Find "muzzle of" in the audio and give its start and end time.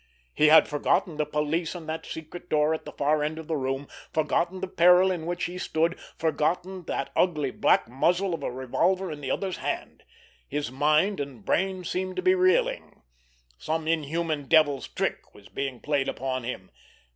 7.87-8.41